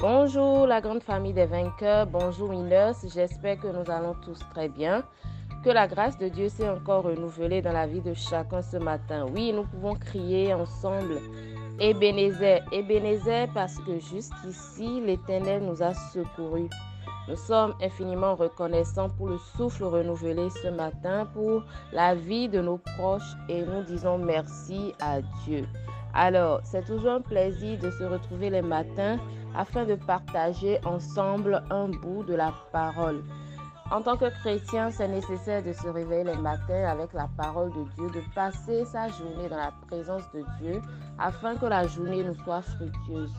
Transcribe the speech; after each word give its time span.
Bonjour 0.00 0.68
la 0.68 0.80
grande 0.80 1.02
famille 1.02 1.32
des 1.32 1.46
vainqueurs, 1.46 2.06
bonjour 2.06 2.50
Winners, 2.50 2.92
j'espère 3.12 3.58
que 3.58 3.66
nous 3.66 3.90
allons 3.90 4.14
tous 4.24 4.38
très 4.54 4.68
bien. 4.68 5.02
Que 5.64 5.70
la 5.70 5.88
grâce 5.88 6.16
de 6.18 6.28
Dieu 6.28 6.48
s'est 6.48 6.68
encore 6.68 7.02
renouvelée 7.02 7.62
dans 7.62 7.72
la 7.72 7.88
vie 7.88 8.00
de 8.00 8.14
chacun 8.14 8.62
ce 8.62 8.76
matin. 8.76 9.26
Oui, 9.34 9.52
nous 9.52 9.64
pouvons 9.64 9.96
crier 9.96 10.54
ensemble 10.54 11.18
Ebenezer, 11.80 12.60
Ebenezer 12.70 13.48
parce 13.52 13.76
que 13.80 13.98
jusqu'ici 13.98 15.00
l'Éternel 15.00 15.64
nous 15.64 15.82
a 15.82 15.92
secourus. 15.94 16.70
Nous 17.28 17.36
sommes 17.36 17.74
infiniment 17.82 18.36
reconnaissants 18.36 19.08
pour 19.08 19.26
le 19.26 19.38
souffle 19.56 19.82
renouvelé 19.82 20.48
ce 20.62 20.68
matin, 20.68 21.26
pour 21.34 21.64
la 21.92 22.14
vie 22.14 22.48
de 22.48 22.60
nos 22.60 22.78
proches 22.78 23.34
et 23.48 23.62
nous 23.62 23.82
disons 23.82 24.16
merci 24.16 24.94
à 25.00 25.20
Dieu. 25.44 25.66
Alors, 26.14 26.60
c'est 26.62 26.84
toujours 26.86 27.10
un 27.10 27.20
plaisir 27.20 27.80
de 27.80 27.90
se 27.90 28.04
retrouver 28.04 28.48
les 28.48 28.62
matins 28.62 29.18
afin 29.56 29.84
de 29.84 29.94
partager 29.94 30.78
ensemble 30.84 31.62
un 31.70 31.88
bout 31.88 32.24
de 32.24 32.34
la 32.34 32.52
parole. 32.72 33.22
En 33.90 34.02
tant 34.02 34.16
que 34.18 34.28
chrétien, 34.40 34.90
c'est 34.90 35.08
nécessaire 35.08 35.62
de 35.62 35.72
se 35.72 35.88
réveiller 35.88 36.24
les 36.24 36.36
matins 36.36 36.84
avec 36.86 37.14
la 37.14 37.26
parole 37.38 37.70
de 37.70 37.84
Dieu, 37.96 38.10
de 38.10 38.34
passer 38.34 38.84
sa 38.84 39.08
journée 39.08 39.48
dans 39.48 39.56
la 39.56 39.72
présence 39.86 40.30
de 40.34 40.44
Dieu 40.60 40.82
afin 41.18 41.56
que 41.56 41.66
la 41.66 41.86
journée 41.86 42.22
nous 42.22 42.34
soit 42.44 42.60
fructueuse. 42.60 43.32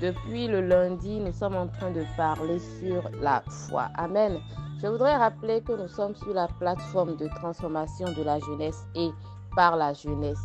Depuis 0.00 0.46
le 0.46 0.62
lundi, 0.62 1.20
nous 1.20 1.32
sommes 1.32 1.56
en 1.56 1.66
train 1.66 1.90
de 1.90 2.02
parler 2.16 2.58
sur 2.58 3.10
la 3.20 3.42
foi. 3.46 3.88
Amen. 3.96 4.38
Je 4.80 4.86
voudrais 4.86 5.16
rappeler 5.16 5.60
que 5.60 5.72
nous 5.72 5.88
sommes 5.88 6.14
sur 6.14 6.32
la 6.32 6.48
plateforme 6.48 7.16
de 7.16 7.28
transformation 7.28 8.06
de 8.16 8.22
la 8.22 8.38
jeunesse 8.38 8.86
et 8.94 9.10
par 9.54 9.76
la 9.76 9.92
jeunesse. 9.92 10.40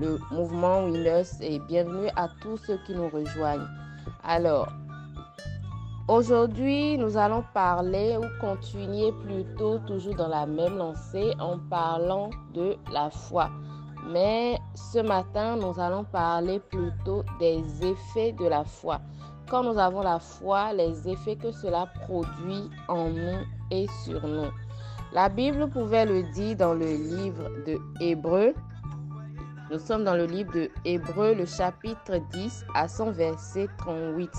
Le 0.00 0.18
mouvement 0.30 0.84
Winners 0.84 1.28
et 1.42 1.58
bienvenue 1.58 2.08
à 2.16 2.28
tous 2.40 2.56
ceux 2.56 2.78
qui 2.86 2.94
nous 2.94 3.10
rejoignent. 3.10 3.68
Alors, 4.26 4.68
aujourd'hui, 6.08 6.96
nous 6.96 7.18
allons 7.18 7.44
parler 7.52 8.16
ou 8.16 8.24
continuer 8.40 9.12
plutôt 9.22 9.78
toujours 9.80 10.14
dans 10.14 10.28
la 10.28 10.46
même 10.46 10.78
lancée 10.78 11.32
en 11.38 11.58
parlant 11.68 12.30
de 12.54 12.74
la 12.90 13.10
foi. 13.10 13.50
Mais 14.08 14.58
ce 14.74 14.98
matin, 15.00 15.56
nous 15.56 15.78
allons 15.78 16.04
parler 16.04 16.58
plutôt 16.58 17.22
des 17.38 17.62
effets 17.82 18.32
de 18.32 18.46
la 18.46 18.64
foi. 18.64 19.00
Quand 19.50 19.62
nous 19.62 19.78
avons 19.78 20.02
la 20.02 20.18
foi, 20.18 20.72
les 20.72 21.06
effets 21.06 21.36
que 21.36 21.52
cela 21.52 21.86
produit 22.06 22.70
en 22.88 23.10
nous 23.10 23.44
et 23.70 23.86
sur 24.04 24.26
nous. 24.26 24.50
La 25.12 25.28
Bible 25.28 25.68
pouvait 25.68 26.06
le 26.06 26.22
dire 26.32 26.56
dans 26.56 26.72
le 26.72 26.86
livre 26.86 27.50
de 27.66 27.78
Hébreu. 28.00 28.54
Nous 29.70 29.78
sommes 29.78 30.04
dans 30.04 30.14
le 30.14 30.26
livre 30.26 30.52
de 30.52 30.70
Hébreu, 30.84 31.34
le 31.34 31.46
chapitre 31.46 32.18
10 32.32 32.66
à 32.74 32.86
son 32.86 33.10
verset 33.10 33.66
38. 33.78 34.30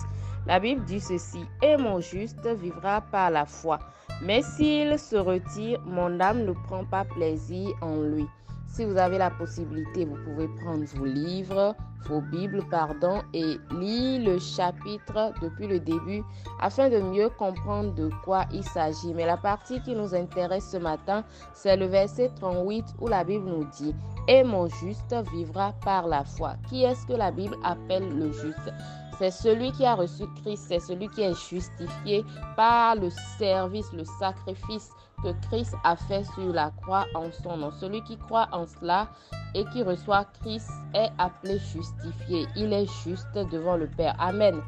La 0.46 0.60
Bible 0.60 0.86
dit 0.86 1.00
ceci, 1.00 1.44
Et 1.64 1.78
mon 1.78 2.00
juste 2.00 2.46
vivra 2.46 3.02
par 3.02 3.32
la 3.32 3.46
foi, 3.48 3.80
mais 4.22 4.44
s'il 4.44 5.00
se 5.00 5.16
retire, 5.16 5.82
mon 5.84 6.20
âme 6.20 6.46
ne 6.46 6.52
prend 6.52 6.86
pas 6.86 7.06
plaisir 7.06 7.72
en 7.82 8.02
lui. 8.02 8.28
Si 8.68 8.86
vous 8.86 8.98
avez 8.98 9.18
la 9.18 9.32
possibilité, 9.32 10.06
vous 10.06 10.18
pouvez 10.26 10.48
prendre 10.64 10.84
vos 10.96 11.06
livres, 11.06 11.76
vos 12.08 12.22
Bibles, 12.22 12.62
pardon, 12.70 13.22
et 13.34 13.58
lire 13.72 14.22
le 14.34 14.38
chapitre 14.38 15.34
depuis 15.42 15.66
le 15.66 15.80
début 15.80 16.22
afin 16.62 16.90
de 16.90 17.00
mieux 17.00 17.30
comprendre 17.30 17.94
de 17.96 18.10
quoi 18.24 18.46
il 18.52 18.64
s'agit. 18.64 19.14
Mais 19.14 19.26
la 19.26 19.38
partie 19.38 19.82
qui 19.82 19.96
nous 19.96 20.14
intéresse 20.14 20.70
ce 20.70 20.78
matin, 20.78 21.24
c'est 21.54 21.78
le 21.78 21.86
verset 21.86 22.32
38 22.36 22.86
où 23.00 23.08
la 23.08 23.24
Bible 23.24 23.46
nous 23.46 23.66
dit 23.66 23.96
Et 24.28 24.44
mon 24.44 24.68
juste 24.68 25.16
vivra 25.32 25.74
par 25.84 26.08
la 26.08 26.24
foi. 26.24 26.56
Qui 26.70 26.84
est-ce 26.84 27.06
que 27.06 27.14
la 27.14 27.32
Bible 27.32 27.56
appelle 27.64 28.10
le 28.18 28.32
juste? 28.32 28.72
C'est 29.18 29.32
celui 29.32 29.72
qui 29.72 29.86
a 29.86 29.96
reçu 29.96 30.24
Christ, 30.42 30.66
c'est 30.68 30.80
celui 30.80 31.08
qui 31.10 31.22
est 31.22 31.34
justifié 31.50 32.26
par 32.58 32.96
le 32.96 33.10
service, 33.38 33.92
le 33.94 34.04
sacrifice 34.20 34.90
que 35.24 35.30
Christ 35.48 35.74
a 35.84 35.96
fait 35.96 36.24
sur 36.34 36.52
la 36.52 36.72
croix 36.82 37.06
en 37.14 37.32
son 37.32 37.58
nom. 37.58 37.72
Celui 37.72 38.04
qui 38.04 38.18
croit 38.18 38.50
en 38.52 38.66
cela 38.66 39.08
et 39.54 39.64
qui 39.72 39.84
reçoit 39.84 40.26
Christ 40.42 40.70
est 40.94 41.10
appelé 41.18 41.60
justifié. 41.60 42.46
Il 42.58 42.74
est 42.74 42.88
juste 43.04 43.34
devant 43.52 43.78
le 43.78 43.88
Père. 43.88 44.16
Amen. 44.20 44.62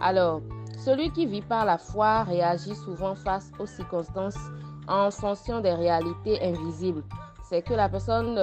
Alors, 0.00 0.40
celui 0.84 1.12
qui 1.12 1.26
vit 1.26 1.42
par 1.42 1.64
la 1.64 1.78
foi 1.78 2.24
réagit 2.24 2.74
souvent 2.74 3.14
face 3.14 3.52
aux 3.60 3.66
circonstances 3.66 4.38
en 4.88 5.10
fonction 5.12 5.60
des 5.60 5.74
réalités 5.74 6.42
invisibles. 6.42 7.04
C'est 7.52 7.60
que 7.60 7.74
la 7.74 7.90
personne 7.90 8.34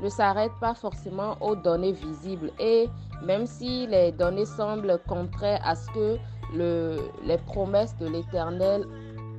ne 0.00 0.08
s'arrête 0.08 0.50
pas 0.60 0.74
forcément 0.74 1.36
aux 1.40 1.54
données 1.54 1.92
visibles 1.92 2.50
et 2.58 2.88
même 3.22 3.46
si 3.46 3.86
les 3.86 4.10
données 4.10 4.46
semblent 4.46 4.98
contraires 5.06 5.60
à 5.64 5.76
ce 5.76 5.88
que 5.92 6.18
les 6.56 7.38
promesses 7.46 7.96
de 7.98 8.08
l'Éternel 8.08 8.84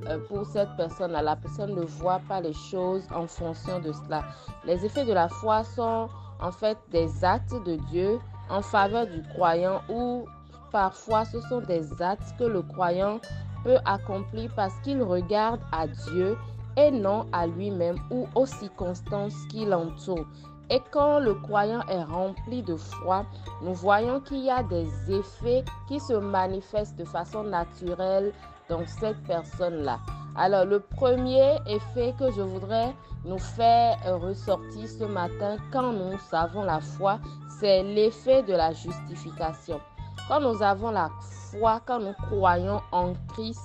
euh, 0.08 0.16
pour 0.26 0.46
cette 0.46 0.74
personne 0.78 1.12
la 1.12 1.36
personne 1.36 1.74
ne 1.74 1.82
voit 1.82 2.22
pas 2.30 2.40
les 2.40 2.54
choses 2.54 3.06
en 3.14 3.26
fonction 3.26 3.78
de 3.80 3.92
cela. 3.92 4.22
Les 4.64 4.86
effets 4.86 5.04
de 5.04 5.12
la 5.12 5.28
foi 5.28 5.64
sont 5.64 6.08
en 6.40 6.50
fait 6.50 6.78
des 6.90 7.22
actes 7.22 7.52
de 7.66 7.76
Dieu 7.90 8.18
en 8.48 8.62
faveur 8.62 9.06
du 9.06 9.22
croyant 9.34 9.82
ou 9.90 10.24
parfois 10.72 11.26
ce 11.26 11.42
sont 11.42 11.60
des 11.60 12.00
actes 12.00 12.34
que 12.38 12.44
le 12.44 12.62
croyant 12.62 13.20
peut 13.64 13.76
accomplir 13.84 14.50
parce 14.56 14.80
qu'il 14.80 15.02
regarde 15.02 15.60
à 15.72 15.86
Dieu 15.86 16.38
et 16.76 16.90
non 16.90 17.26
à 17.32 17.46
lui-même 17.46 17.98
ou 18.10 18.26
aux 18.34 18.46
circonstances 18.46 19.34
qui 19.50 19.64
l'entourent. 19.64 20.26
Et 20.70 20.80
quand 20.92 21.18
le 21.18 21.34
croyant 21.34 21.82
est 21.88 22.04
rempli 22.04 22.62
de 22.62 22.76
foi, 22.76 23.26
nous 23.62 23.74
voyons 23.74 24.20
qu'il 24.20 24.44
y 24.44 24.50
a 24.50 24.62
des 24.62 24.88
effets 25.08 25.64
qui 25.88 25.98
se 25.98 26.12
manifestent 26.12 26.96
de 26.96 27.04
façon 27.04 27.42
naturelle 27.42 28.32
dans 28.68 28.86
cette 28.86 29.20
personne-là. 29.24 29.98
Alors 30.36 30.64
le 30.64 30.78
premier 30.78 31.56
effet 31.66 32.14
que 32.18 32.30
je 32.30 32.40
voudrais 32.40 32.94
nous 33.24 33.38
faire 33.38 33.98
ressortir 34.20 34.88
ce 34.88 35.04
matin 35.04 35.56
quand 35.72 35.92
nous 35.92 36.16
avons 36.32 36.62
la 36.62 36.80
foi, 36.80 37.18
c'est 37.58 37.82
l'effet 37.82 38.42
de 38.44 38.52
la 38.52 38.72
justification. 38.72 39.80
Quand 40.28 40.40
nous 40.40 40.62
avons 40.62 40.92
la 40.92 41.10
foi, 41.50 41.80
quand 41.84 41.98
nous 41.98 42.14
croyons 42.28 42.80
en 42.92 43.14
Christ, 43.32 43.60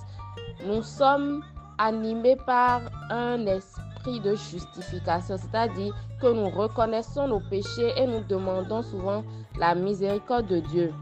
nous 0.65 0.81
sommes 0.81 1.43
animés 1.77 2.37
par 2.45 2.81
un 3.09 3.45
esprit 3.45 4.19
de 4.19 4.35
justification, 4.35 5.37
c'est-à-dire 5.37 5.93
que 6.21 6.27
nous 6.27 6.49
reconnaissons 6.49 7.27
nos 7.27 7.39
péchés 7.39 7.93
et 7.97 8.07
nous 8.07 8.21
demandons 8.21 8.83
souvent 8.83 9.23
la 9.57 9.75
miséricorde 9.75 10.47
de 10.47 10.59
Dieu 10.59 10.93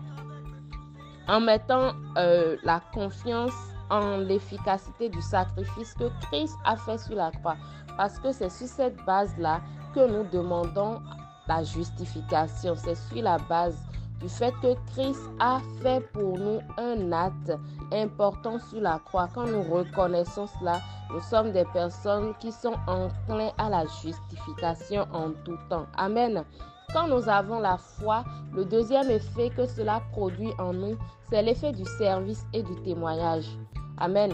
en 1.27 1.39
mettant 1.39 1.93
euh, 2.17 2.57
la 2.63 2.81
confiance 2.93 3.53
en 3.89 4.17
l'efficacité 4.17 5.09
du 5.09 5.21
sacrifice 5.21 5.93
que 5.93 6.09
Christ 6.25 6.55
a 6.65 6.75
fait 6.75 6.97
sur 6.97 7.15
la 7.15 7.31
croix. 7.31 7.57
Parce 7.97 8.19
que 8.19 8.31
c'est 8.31 8.49
sur 8.49 8.67
cette 8.67 8.97
base-là 9.05 9.61
que 9.93 10.07
nous 10.07 10.23
demandons 10.29 11.01
la 11.47 11.63
justification. 11.63 12.75
C'est 12.75 12.95
sur 12.95 13.21
la 13.21 13.37
base 13.37 13.77
du 14.19 14.29
fait 14.29 14.53
que 14.61 14.75
Christ 14.91 15.21
a 15.39 15.59
fait 15.81 16.01
pour 16.13 16.37
nous 16.37 16.59
un 16.77 17.11
acte 17.11 17.51
important 17.91 18.59
sur 18.59 18.81
la 18.81 18.99
croix. 18.99 19.27
Quand 19.33 19.45
nous 19.45 19.63
reconnaissons 19.63 20.47
cela, 20.59 20.81
nous 21.11 21.21
sommes 21.21 21.51
des 21.51 21.65
personnes 21.65 22.33
qui 22.39 22.51
sont 22.51 22.75
enclins 22.87 23.51
à 23.57 23.69
la 23.69 23.85
justification 24.01 25.05
en 25.13 25.31
tout 25.43 25.57
temps. 25.69 25.85
Amen. 25.97 26.43
Quand 26.93 27.07
nous 27.07 27.27
avons 27.27 27.59
la 27.59 27.77
foi, 27.77 28.23
le 28.53 28.65
deuxième 28.65 29.09
effet 29.09 29.49
que 29.49 29.65
cela 29.65 30.01
produit 30.11 30.51
en 30.59 30.73
nous, 30.73 30.97
c'est 31.29 31.41
l'effet 31.41 31.71
du 31.71 31.85
service 31.97 32.45
et 32.53 32.61
du 32.61 32.75
témoignage. 32.83 33.47
Amen. 33.97 34.33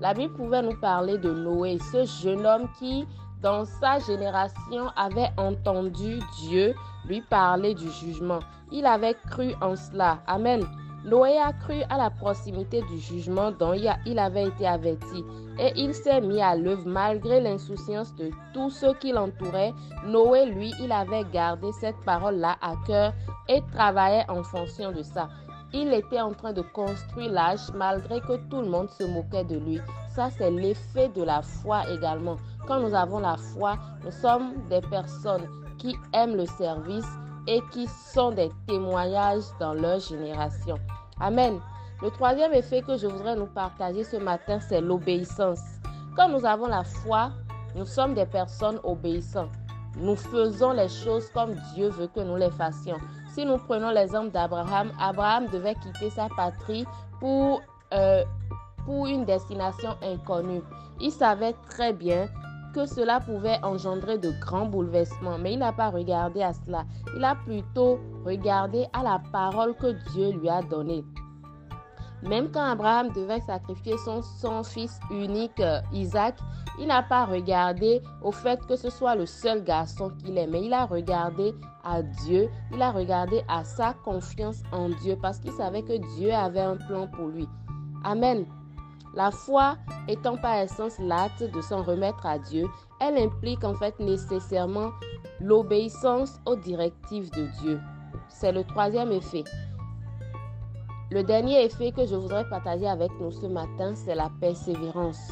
La 0.00 0.14
Bible 0.14 0.34
pouvait 0.34 0.62
nous 0.62 0.78
parler 0.80 1.18
de 1.18 1.30
Noé, 1.30 1.78
ce 1.92 2.04
jeune 2.04 2.46
homme 2.46 2.68
qui, 2.78 3.06
dans 3.42 3.64
sa 3.64 3.98
génération, 3.98 4.88
avait 4.96 5.30
entendu 5.36 6.18
Dieu 6.40 6.74
lui 7.06 7.20
parler 7.20 7.74
du 7.74 7.90
jugement. 7.90 8.40
Il 8.72 8.86
avait 8.86 9.14
cru 9.30 9.54
en 9.60 9.76
cela. 9.76 10.18
Amen. 10.26 10.64
Noé 11.04 11.38
a 11.38 11.52
cru 11.52 11.82
à 11.88 11.96
la 11.96 12.10
proximité 12.10 12.82
du 12.82 12.98
jugement 12.98 13.52
dont 13.52 13.72
il 13.72 14.18
avait 14.18 14.48
été 14.48 14.66
averti 14.66 15.24
et 15.58 15.72
il 15.76 15.94
s'est 15.94 16.20
mis 16.20 16.40
à 16.40 16.56
l'œuvre 16.56 16.86
malgré 16.86 17.40
l'insouciance 17.40 18.14
de 18.16 18.30
tous 18.52 18.70
ceux 18.70 18.94
qui 18.94 19.12
l'entouraient. 19.12 19.72
Noé, 20.06 20.46
lui, 20.46 20.72
il 20.80 20.90
avait 20.90 21.24
gardé 21.32 21.70
cette 21.80 21.98
parole-là 22.04 22.56
à 22.60 22.74
cœur 22.86 23.12
et 23.48 23.62
travaillait 23.72 24.28
en 24.28 24.42
fonction 24.42 24.92
de 24.92 25.02
ça. 25.02 25.28
Il 25.72 25.92
était 25.92 26.20
en 26.20 26.32
train 26.32 26.52
de 26.52 26.62
construire 26.62 27.30
l'âge 27.30 27.70
malgré 27.74 28.20
que 28.20 28.36
tout 28.48 28.60
le 28.60 28.68
monde 28.68 28.88
se 28.90 29.04
moquait 29.04 29.44
de 29.44 29.58
lui. 29.58 29.80
Ça, 30.10 30.30
c'est 30.30 30.50
l'effet 30.50 31.08
de 31.08 31.22
la 31.22 31.42
foi 31.42 31.88
également. 31.90 32.36
Quand 32.68 32.80
nous 32.80 32.94
avons 32.94 33.20
la 33.20 33.38
foi, 33.38 33.78
nous 34.04 34.10
sommes 34.10 34.52
des 34.68 34.82
personnes 34.82 35.48
qui 35.78 35.96
aiment 36.12 36.36
le 36.36 36.44
service 36.44 37.08
et 37.46 37.62
qui 37.72 37.86
sont 37.86 38.30
des 38.30 38.50
témoignages 38.66 39.44
dans 39.58 39.72
leur 39.72 40.00
génération. 40.00 40.76
Amen. 41.18 41.60
Le 42.02 42.10
troisième 42.10 42.52
effet 42.52 42.82
que 42.82 42.98
je 42.98 43.06
voudrais 43.06 43.36
nous 43.36 43.46
partager 43.46 44.04
ce 44.04 44.18
matin, 44.18 44.60
c'est 44.60 44.82
l'obéissance. 44.82 45.60
Quand 46.14 46.28
nous 46.28 46.44
avons 46.44 46.66
la 46.66 46.84
foi, 46.84 47.30
nous 47.74 47.86
sommes 47.86 48.12
des 48.12 48.26
personnes 48.26 48.78
obéissantes. 48.84 49.48
Nous 49.96 50.16
faisons 50.16 50.72
les 50.72 50.90
choses 50.90 51.30
comme 51.30 51.54
Dieu 51.74 51.88
veut 51.88 52.08
que 52.08 52.20
nous 52.20 52.36
les 52.36 52.50
fassions. 52.50 52.98
Si 53.32 53.46
nous 53.46 53.56
prenons 53.56 53.88
l'exemple 53.88 54.30
d'Abraham, 54.30 54.92
Abraham 55.00 55.46
devait 55.46 55.74
quitter 55.76 56.10
sa 56.10 56.28
patrie 56.36 56.84
pour, 57.18 57.62
euh, 57.94 58.24
pour 58.84 59.06
une 59.06 59.24
destination 59.24 59.96
inconnue. 60.02 60.60
Il 61.00 61.12
savait 61.12 61.54
très 61.66 61.94
bien 61.94 62.28
que 62.78 62.86
cela 62.86 63.18
pouvait 63.18 63.58
engendrer 63.64 64.18
de 64.18 64.30
grands 64.40 64.66
bouleversements, 64.66 65.36
mais 65.36 65.54
il 65.54 65.58
n'a 65.58 65.72
pas 65.72 65.90
regardé 65.90 66.42
à 66.42 66.52
cela. 66.52 66.84
Il 67.16 67.24
a 67.24 67.34
plutôt 67.34 67.98
regardé 68.24 68.86
à 68.92 69.02
la 69.02 69.20
parole 69.32 69.74
que 69.74 69.96
Dieu 70.12 70.30
lui 70.30 70.48
a 70.48 70.62
donnée. 70.62 71.04
Même 72.22 72.52
quand 72.52 72.62
Abraham 72.62 73.10
devait 73.10 73.40
sacrifier 73.40 73.96
son, 74.04 74.22
son 74.22 74.62
fils 74.62 75.00
unique, 75.10 75.58
euh, 75.58 75.80
Isaac, 75.92 76.36
il 76.78 76.86
n'a 76.86 77.02
pas 77.02 77.24
regardé 77.24 78.00
au 78.22 78.30
fait 78.30 78.64
que 78.66 78.76
ce 78.76 78.90
soit 78.90 79.16
le 79.16 79.26
seul 79.26 79.64
garçon 79.64 80.10
qu'il 80.10 80.38
est, 80.38 80.46
mais 80.46 80.64
il 80.64 80.72
a 80.72 80.84
regardé 80.86 81.54
à 81.84 82.02
Dieu, 82.02 82.48
il 82.72 82.80
a 82.80 82.92
regardé 82.92 83.42
à 83.48 83.64
sa 83.64 83.92
confiance 84.04 84.62
en 84.70 84.88
Dieu 84.88 85.16
parce 85.20 85.40
qu'il 85.40 85.52
savait 85.52 85.82
que 85.82 85.96
Dieu 86.16 86.32
avait 86.32 86.60
un 86.60 86.76
plan 86.76 87.08
pour 87.08 87.26
lui. 87.26 87.48
Amen. 88.04 88.46
La 89.14 89.30
foi 89.30 89.76
étant 90.06 90.36
par 90.36 90.56
essence 90.56 90.98
l'acte 90.98 91.42
de 91.42 91.60
s'en 91.60 91.82
remettre 91.82 92.24
à 92.26 92.38
Dieu, 92.38 92.66
elle 93.00 93.18
implique 93.18 93.64
en 93.64 93.74
fait 93.74 93.98
nécessairement 94.00 94.90
l'obéissance 95.40 96.38
aux 96.46 96.56
directives 96.56 97.30
de 97.30 97.46
Dieu. 97.60 97.80
C'est 98.28 98.52
le 98.52 98.64
troisième 98.64 99.12
effet. 99.12 99.44
Le 101.10 101.22
dernier 101.22 101.64
effet 101.64 101.90
que 101.90 102.06
je 102.06 102.14
voudrais 102.14 102.48
partager 102.48 102.86
avec 102.86 103.10
nous 103.18 103.30
ce 103.30 103.46
matin, 103.46 103.94
c'est 103.94 104.14
la 104.14 104.30
persévérance. 104.40 105.30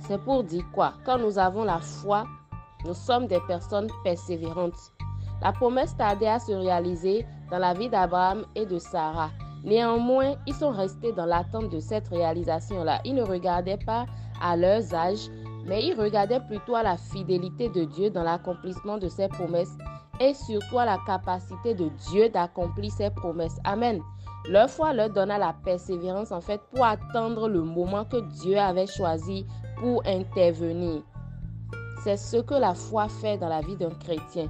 C'est 0.00 0.22
pour 0.22 0.42
dire 0.42 0.64
quoi? 0.72 0.94
Quand 1.04 1.18
nous 1.18 1.38
avons 1.38 1.64
la 1.64 1.80
foi, 1.80 2.24
nous 2.86 2.94
sommes 2.94 3.26
des 3.26 3.40
personnes 3.46 3.88
persévérantes. 4.02 4.92
La 5.42 5.52
promesse 5.52 5.94
tardait 5.96 6.28
à 6.28 6.38
se 6.38 6.52
réaliser 6.52 7.26
dans 7.50 7.58
la 7.58 7.74
vie 7.74 7.90
d'Abraham 7.90 8.46
et 8.54 8.64
de 8.64 8.78
Sarah. 8.78 9.30
Néanmoins, 9.64 10.34
ils 10.46 10.54
sont 10.54 10.70
restés 10.70 11.12
dans 11.12 11.26
l'attente 11.26 11.70
de 11.70 11.80
cette 11.80 12.08
réalisation-là. 12.08 13.00
Ils 13.04 13.14
ne 13.14 13.22
regardaient 13.22 13.78
pas 13.84 14.06
à 14.40 14.56
leurs 14.56 14.94
âges, 14.94 15.28
mais 15.66 15.84
ils 15.84 16.00
regardaient 16.00 16.40
plutôt 16.40 16.76
à 16.76 16.82
la 16.82 16.96
fidélité 16.96 17.68
de 17.68 17.84
Dieu 17.84 18.10
dans 18.10 18.22
l'accomplissement 18.22 18.98
de 18.98 19.08
ses 19.08 19.28
promesses 19.28 19.76
et 20.20 20.34
surtout 20.34 20.78
à 20.78 20.84
la 20.84 20.98
capacité 21.06 21.74
de 21.74 21.88
Dieu 22.10 22.28
d'accomplir 22.28 22.90
ses 22.92 23.10
promesses. 23.10 23.58
Amen. 23.64 24.00
Leur 24.48 24.70
foi 24.70 24.92
leur 24.94 25.10
donna 25.10 25.36
la 25.36 25.54
persévérance 25.64 26.32
en 26.32 26.40
fait 26.40 26.60
pour 26.72 26.84
attendre 26.84 27.48
le 27.48 27.62
moment 27.62 28.04
que 28.04 28.20
Dieu 28.40 28.58
avait 28.58 28.86
choisi 28.86 29.46
pour 29.78 30.02
intervenir. 30.06 31.02
C'est 32.02 32.16
ce 32.16 32.38
que 32.38 32.54
la 32.54 32.74
foi 32.74 33.08
fait 33.08 33.36
dans 33.36 33.48
la 33.48 33.60
vie 33.60 33.76
d'un 33.76 33.90
chrétien. 33.90 34.48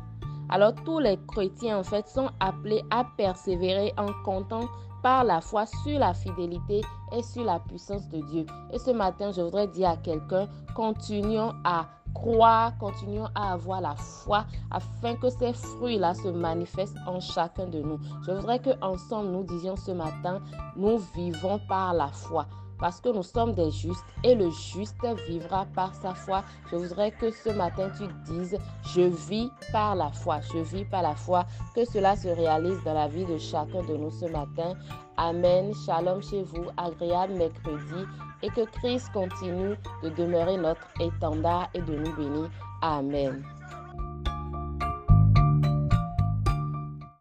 Alors 0.51 0.75
tous 0.85 0.99
les 0.99 1.19
chrétiens 1.27 1.79
en 1.79 1.83
fait 1.83 2.07
sont 2.09 2.31
appelés 2.41 2.83
à 2.91 3.05
persévérer 3.17 3.93
en 3.97 4.13
comptant 4.25 4.69
par 5.03 5.25
la 5.25 5.41
foi 5.41 5.67
sur 5.67 5.99
la 5.99 6.15
fidélité 6.15 6.83
et 7.13 7.23
sur 7.23 7.45
la 7.45 7.59
puissance 7.61 8.09
de 8.09 8.21
Dieu. 8.31 8.47
Et 8.73 8.79
ce 8.79 8.91
matin, 8.91 9.33
je 9.33 9.43
voudrais 9.43 9.69
dire 9.69 9.91
à 9.91 9.97
quelqu'un, 9.97 10.49
continuons 10.75 11.53
à 11.65 11.87
croire, 12.15 12.77
continuons 12.79 13.29
à 13.35 13.53
avoir 13.53 13.81
la 13.81 13.95
foi 13.95 14.45
afin 14.71 15.15
que 15.17 15.29
ces 15.31 15.53
fruits-là 15.53 16.15
se 16.15 16.29
manifestent 16.29 16.97
en 17.07 17.21
chacun 17.21 17.67
de 17.67 17.81
nous. 17.81 17.99
Je 18.27 18.33
voudrais 18.33 18.59
que 18.59 18.71
ensemble 18.83 19.31
nous 19.31 19.45
disions 19.45 19.77
ce 19.77 19.93
matin, 19.93 20.41
nous 20.77 20.99
vivons 21.15 21.61
par 21.69 21.95
la 21.95 22.09
foi 22.09 22.47
parce 22.79 23.01
que 23.01 23.09
nous 23.09 23.23
sommes 23.23 23.55
des 23.55 23.71
justes 23.71 24.05
et 24.25 24.35
le 24.35 24.51
juste 24.51 24.95
vivra 25.29 25.67
par 25.75 25.95
sa 25.95 26.15
foi. 26.15 26.45
Je 26.71 26.77
voudrais 26.77 27.11
que 27.11 27.31
ce 27.31 27.51
matin 27.51 27.91
tu 27.97 28.05
dises, 28.33 28.59
je 28.95 29.03
vis 29.29 29.51
par 29.73 29.95
la 29.95 30.11
foi, 30.11 30.41
je 30.53 30.59
vis 30.59 30.85
par 30.85 31.03
la 31.03 31.15
foi, 31.15 31.45
que 31.75 31.85
cela 31.85 32.17
se 32.17 32.29
réalise 32.29 32.83
dans 32.85 32.95
la 32.95 33.09
vie 33.09 33.25
de 33.25 33.39
chacun 33.39 33.83
de 33.83 33.97
nous 33.97 34.11
ce 34.11 34.27
matin. 34.27 34.75
Amen. 35.17 35.73
Shalom 35.85 36.23
chez 36.23 36.43
vous, 36.43 36.67
agréable 36.77 37.35
mercredi 37.35 38.07
et 38.43 38.49
que 38.51 38.65
Christ 38.67 39.11
continue 39.13 39.75
de 40.03 40.09
demeurer 40.11 40.57
notre 40.57 40.87
étendard 41.01 41.69
et 41.75 41.83
de 41.83 41.97
nous 41.97 42.17
bénir. 42.17 42.51
Amen. 42.83 43.58